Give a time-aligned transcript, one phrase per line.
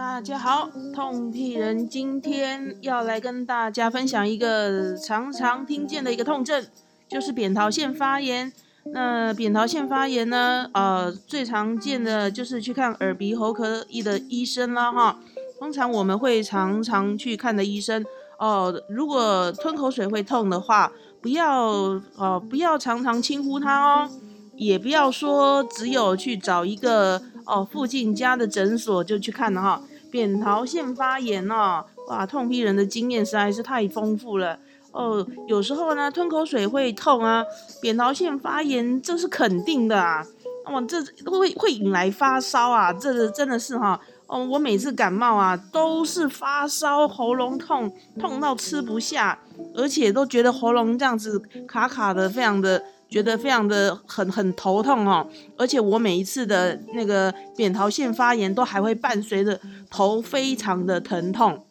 [0.00, 6.64] 大家好，痛屁人今天要来跟大家分享一个常常听见的一个痛症，
[7.06, 8.50] 就是扁桃腺发炎。
[8.94, 15.18] 那扁桃腺发炎呢，呃，最常见的就是去看耳鼻喉科医的医生啦，哈。
[15.58, 18.02] 通常我们会常常去看的医生
[18.38, 18.82] 哦。
[18.88, 20.90] 如果吞口水会痛的话，
[21.20, 21.66] 不要
[22.16, 24.10] 哦，不要常常轻呼它哦，
[24.54, 27.20] 也不要说只有去找一个。
[27.46, 34.58] 哦，附近家的诊所就去看了哈，扁桃腺发炎哦，哇，痛批人的经验实在是太丰富了
[34.92, 35.26] 哦。
[35.46, 37.44] 有时候呢，吞口水会痛啊，
[37.80, 40.26] 扁桃腺发炎这是肯定的啊。
[40.66, 44.00] 哇，这会会引来发烧啊，这真的是哈。
[44.26, 49.38] 哦，我每次感冒啊，都是发烧、喉咙痛，痛到吃不下，
[49.74, 52.82] 而且都觉得喉咙这样子卡卡的，非常的。
[53.10, 55.26] 觉得非常的很很头痛哦，
[55.58, 59.58] 而且我每一次的那个扁桃腺发炎都还会伴随着
[59.90, 61.64] 头非常的疼痛，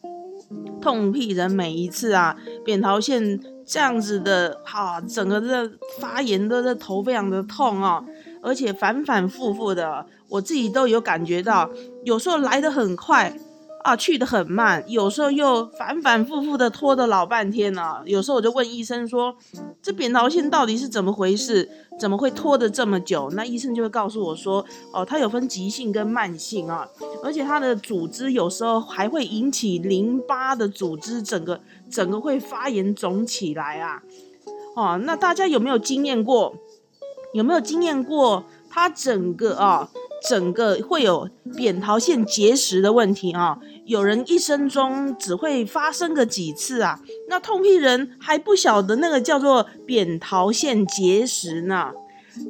[0.81, 8.03] 痛屁人每一次啊扁桃腺这样子的哈，整个这发炎的这头非常的痛哦，
[8.43, 11.69] 而且反反复复的，我自己都有感觉到，
[12.03, 13.33] 有时候来的很快。
[13.83, 18.01] 啊，去的很慢，有时候又反反复复的拖的老半天呢。
[18.05, 19.35] 有时候我就问医生说
[19.81, 21.69] ：“这扁桃腺到底是怎么回事？
[21.97, 26.87] 怎么会拖的这么久？”那医生就会告诉我说：“哦，它有分急性跟慢性啊，
[27.23, 34.03] 而且它的组织有时候还会引起淋巴的组织，整个整个会发炎肿起来啊。”
[34.75, 36.53] 哦，那大家有没有经验过？
[37.33, 38.43] 有没有经验过？
[38.69, 39.89] 它整个啊。
[40.27, 51.91] 整个会有扁桃腺结石的问题啊，有人一生中只会发生个几次啊，那痛屁人还不晓得那个叫做扁桃腺结石呢。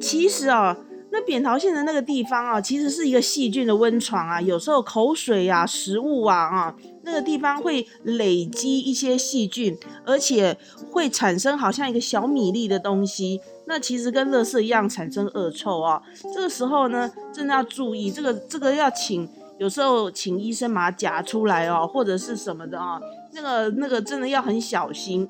[0.00, 0.76] 其实啊，
[1.12, 10.56] 那扁桃腺的那个地方啊，其实是一个细菌的温床啊，有时候口水啊、食物啊啊，那个地方会累积一些细菌，而且
[10.90, 13.40] 会产生好像一个小米粒的东西。
[13.70, 16.02] 那其实跟乐色一样产生恶臭啊，
[16.34, 19.28] 这个时候呢，真的要注意，这个这个要请，
[19.60, 23.00] 有时候请医生把它夹出来哦，或者是什么的啊，
[23.32, 25.28] 那个那个真的要很小心。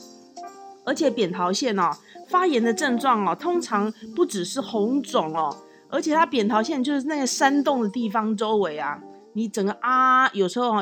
[0.87, 1.91] 而且扁桃腺哦，
[2.31, 5.55] 发炎的症状哦，通常不只是红肿哦，
[5.91, 8.99] 而且它扁桃腺就是那个山洞的地方周围啊，
[9.34, 10.77] 你整个啊，有时候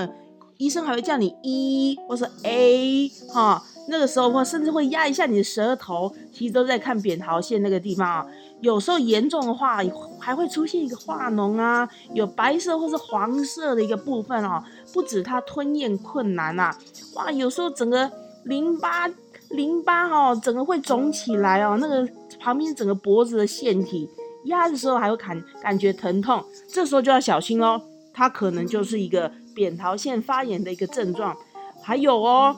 [0.59, 3.65] 医生还会叫你一或是 A 哈。
[3.89, 8.27] 那个时候，或甚至会压一下你的舌头，其实都在看扁桃腺那个地方啊。
[8.61, 9.79] 有时候严重的话，
[10.19, 14.63] 还会出现一个化脓啊，有白色或是黄色的一个部分哦。
[14.93, 16.75] 不止它吞咽困难呐，
[17.15, 18.11] 哇，有时候整个
[18.45, 19.09] 淋巴
[19.51, 21.79] 淋巴哦，整个会肿起来哦。
[21.81, 22.07] 那个
[22.41, 24.11] 旁边整个脖子的腺体
[24.47, 27.81] 压的时候，还会感感觉疼痛，这时候就要小心喽，
[28.13, 31.37] 它可能就是一个扁桃腺发炎的一个症状。
[31.81, 32.57] 还有哦。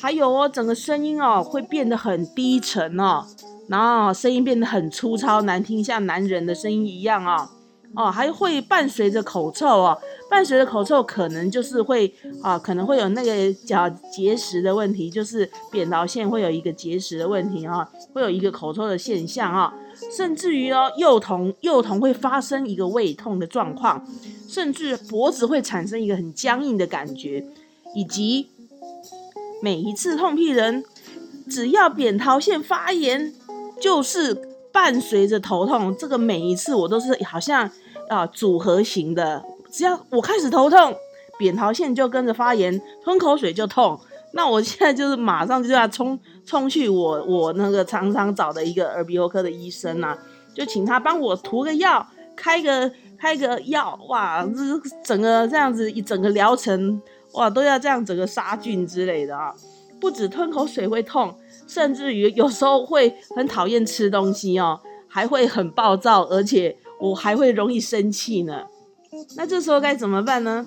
[0.00, 3.26] 还有哦，整个声音哦会变得很低沉哦，
[3.66, 7.48] 然后声音变得很粗糙难听，像男人的声音一样哦，
[7.96, 9.98] 哦还会伴随着口臭哦，
[10.30, 19.74] 伴随着口臭可能就是会啊，可能会有那个叫结石的问题，就是扁桃腺会有一个结石的问题啊，会有一个口臭的现象啊，
[20.16, 24.06] 甚至于哦幼童幼童会发生一个胃痛的状况，
[24.46, 27.44] 甚至脖子会产生一个很僵硬的感觉，
[27.96, 28.50] 以及。
[29.60, 30.84] 每一次痛屁人，
[31.50, 33.32] 只要扁桃腺发炎，
[33.80, 34.34] 就是
[34.72, 35.96] 伴随着头痛。
[35.96, 37.68] 这个每一次我都是好像
[38.08, 40.94] 啊组合型的，只要我开始头痛，
[41.38, 43.98] 扁桃腺就跟着发炎，吞口水就痛。
[44.32, 50.16] 那我现在就是马上就要冲冲去我我那个常常找的一个耳鼻喉科的医生呐，
[50.54, 57.00] 就请他帮我涂个药，开个开个药，哇，这整个这样子一整个疗程。
[57.38, 59.54] 哇，都要这样整个杀菌之类的啊！
[60.00, 61.32] 不止吞口水会痛，
[61.68, 68.64] 甚至于有时候会很讨厌吃东西哦，还会很暴躁，而且我还会容易生气呢。
[69.36, 70.66] 那这时候该怎么办呢？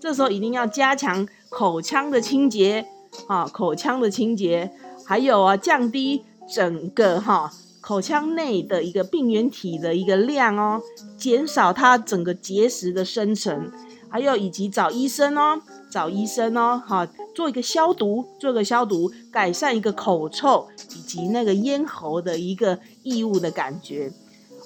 [0.00, 2.86] 这时候一定要加强口腔的清洁
[3.26, 4.70] 啊，口腔的清洁，
[5.04, 10.80] 还有啊，降低整个哈口腔内的一个病原体的一个量哦，
[11.18, 13.72] 减少它整个结石的生成。
[14.12, 15.58] 还有以及找医生哦，
[15.90, 24.12] 找医生哦，哈，做一个消毒，做个消毒，改善一个口臭以及那个咽喉的一个异物的感觉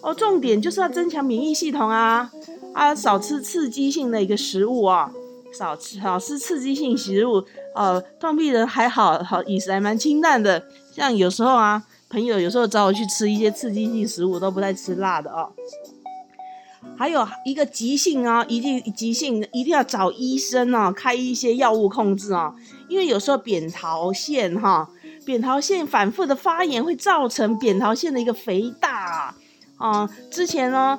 [0.02, 0.12] 哦。
[0.12, 2.28] 重点就是要增强免疫系统啊，
[2.74, 5.12] 啊，少吃刺激性的一个食物啊，
[5.56, 7.44] 少吃少吃刺激性食物。
[7.76, 15.52] 呃，痛屁人还好好饮食还蛮清淡的，像有时候啊，朋友有时候找我去吃一些刺激性食物，都不太吃辣的哦。
[16.98, 22.54] 还有一个急性啊，一定急性一定要找医生哦，开一些药物控制哦，
[22.88, 24.88] 因为有时候扁桃腺哈，
[25.24, 29.34] 扁桃腺反复的发炎会造成扁桃腺的一个肥大
[29.76, 30.08] 啊。
[30.30, 30.98] 之前呢，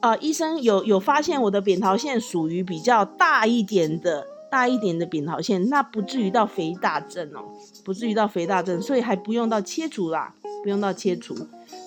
[0.00, 4.26] 呃，医生有有发现我的扁桃腺属于比较大一点的。
[4.48, 7.42] 大一点的扁桃腺，那不至于到肥大症哦，
[7.84, 10.32] 不至于到肥大症，所以还不用到切除啦，
[10.66, 11.32] 不用到切除，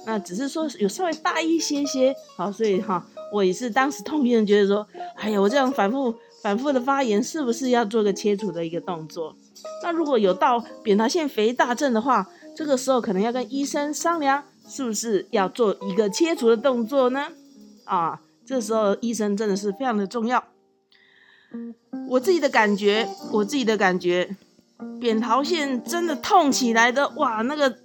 [0.05, 9.35] 那只是说有稍微大一些些，好，所以哈，我也是当时痛病人觉得说，哎呀，我这样反复反复的发炎，是不是要做个切除的一个动作？
[9.83, 17.27] 那如果有到扁桃腺肥大症的话，这个时候可能要跟医生商量，是不是要做一个切除的动作呢？
[17.83, 20.41] 啊，这时候医生真的是非常的重要。
[22.07, 24.37] 我自己的感觉，我自己的感觉，
[25.01, 27.41] 扁桃腺真的痛起来的哇！
[27.41, 27.77] 那个，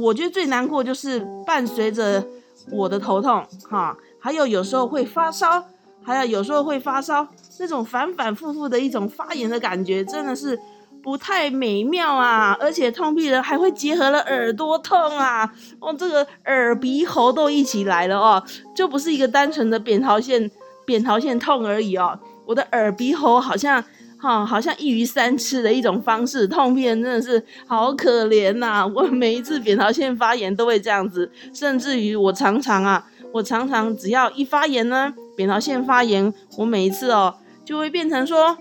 [0.00, 2.24] 我觉得最难过就是伴随着
[2.70, 5.64] 我的头痛哈，还有有时候会发烧，
[6.02, 7.26] 还有有时候会发烧，
[7.58, 10.58] 那种反反复复的一种发炎的感觉，真的是
[11.02, 12.56] 不太美妙啊！
[12.60, 15.50] 而且痛病人还会结合了耳朵痛啊，
[15.80, 18.42] 哦，这个耳鼻喉都一起来了哦，
[18.74, 20.50] 就不是一个单纯的扁桃腺
[20.84, 22.18] 扁桃腺痛而已哦。
[22.44, 23.82] 我的耳鼻喉好像
[24.20, 28.84] 哈，好像一鱼三吃的一种方式，痛片真的是好可怜呐！
[28.94, 38.58] 我每一次扁桃腺发炎都会这样子，甚至于我常常啊，我常常只要一发炎呢，扁桃腺发炎，我每一次哦就会变成说，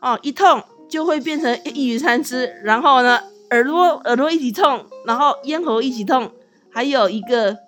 [0.00, 3.20] 哦一痛就会变成一鱼三吃，然后呢
[3.50, 6.30] 耳朵耳朵一起痛，然后咽喉一起痛，
[6.70, 7.58] 还有一个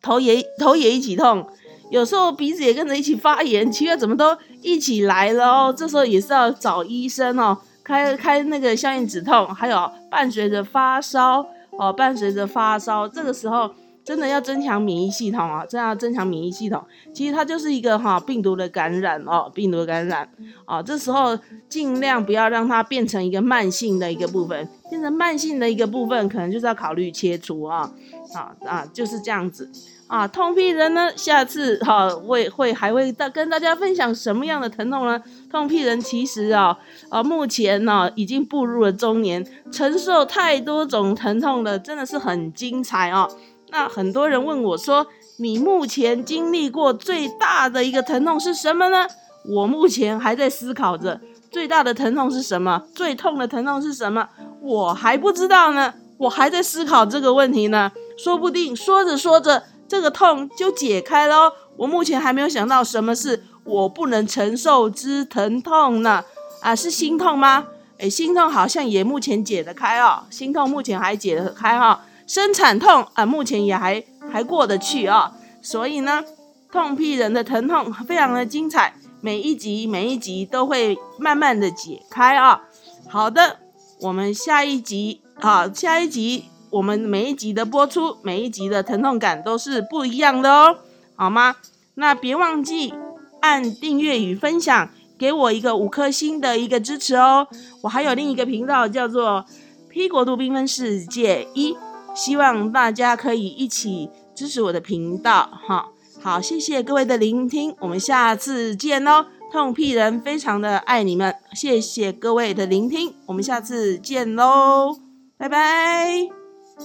[0.00, 1.48] 头也头也一起痛。
[1.90, 5.74] 有时候鼻子也跟着一起发炎，奇怪怎么都一起来了哦。
[5.76, 11.46] 这时候也是要找医生哦，开开那个消炎止痛，还有伴随着发烧
[11.78, 13.70] 哦，伴随着发烧，这个时候
[14.04, 16.82] 真的要增强免疫系统啊，这样增强免疫系统。
[17.14, 20.28] 其实它就是一个哈病毒的感染哦，病毒感染
[20.66, 21.38] 啊，这时候
[21.68, 27.90] 尽量不要让它变成一个慢性的一个部分，变成慢性的一个部分，可能就是要考虑切除啊，
[28.34, 29.70] 啊啊，就是这样子。
[30.08, 31.10] 啊，痛屁人呢？
[31.14, 35.20] 下次哈会会还会大跟大家分享什么样的疼痛呢？
[35.50, 36.78] 痛屁人其实啊
[37.10, 43.28] 啊目前呢已经步入了中年，承受太多种疼痛了，真的是很精彩哦。
[43.70, 45.06] 那很多人问我说，
[45.40, 49.06] 你目前经历过最大的一个疼痛是什么呢？
[49.44, 51.20] 我目前还在思考着
[51.50, 54.26] 最大的疼痛是什么，最痛的疼痛是什么，
[54.62, 59.64] 我还不知道呢，我还在思考这个问题呢，说不定说着说着。
[59.88, 66.22] 这个痛就解开喽，我目前还没有想到什么是我不能承受之疼痛呢？
[66.60, 67.68] 啊，是心痛吗？
[67.98, 72.04] 哎，心痛好像也目前解得开哦，心痛目前还解得开哈。
[72.26, 75.32] 生产痛啊，目前也还还过得去啊。
[75.62, 76.22] 所以呢，
[76.70, 82.60] 痛屁人的疼痛非常的精彩，每一集每一集都会慢慢的解开啊。
[83.08, 83.56] 好的，
[84.00, 86.44] 我们下一集啊，下一集。
[86.70, 90.78] 我们每一集的播出，每一集的疼痛感都是不一样的哦，
[91.16, 91.56] 好吗？
[91.94, 92.94] 那别忘记
[93.40, 94.88] 按订阅与分享，
[95.18, 97.48] 给我一个五颗星的一个支持哦。
[97.82, 99.44] 我还有另一个频道叫做
[99.88, 101.76] P 国度缤纷世界一，
[102.14, 105.88] 希望大家可以一起支持我的频道哈。
[106.20, 109.26] 好，谢谢各位的聆听，我们下次见哦。
[109.50, 114.98] 痛屁人非常的爱你们，谢谢各位的聆听，我们下次见喽，
[115.38, 116.37] 拜拜。